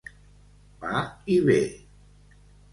Va 0.85 1.03
i 1.37 1.37
ve. 1.45 1.61